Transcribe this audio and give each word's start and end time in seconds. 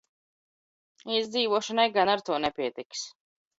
Izdzīvošanai 1.17 1.87
gan 1.99 2.13
ar 2.17 2.25
to 2.33 2.43
nepietiks. 2.49 3.07